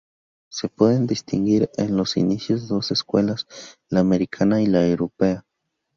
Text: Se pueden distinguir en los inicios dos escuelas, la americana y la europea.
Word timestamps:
Se 0.49 0.67
pueden 0.67 1.05
distinguir 1.05 1.69
en 1.77 1.95
los 1.95 2.17
inicios 2.17 2.67
dos 2.67 2.89
escuelas, 2.89 3.45
la 3.89 3.99
americana 3.99 4.59
y 4.59 4.65
la 4.65 4.83
europea. 4.87 5.45